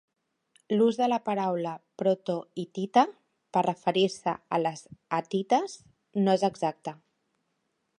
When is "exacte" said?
6.53-7.01